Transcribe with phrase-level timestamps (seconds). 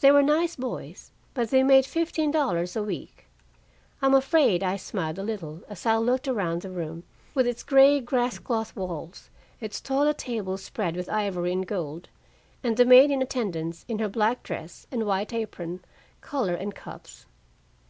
[0.00, 3.26] They were nice boys, but they made fifteen dollars a week.
[4.00, 7.02] I'm afraid I smiled a little as I looked around the room,
[7.34, 9.28] with its gray grass cloth walls,
[9.60, 12.08] its toilet table spread with ivory and gold,
[12.64, 15.84] and the maid in attendance in her black dress and white apron,
[16.22, 17.26] collar and cuffs.